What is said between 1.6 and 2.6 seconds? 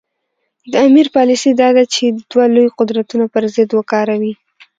دا ده چې دوه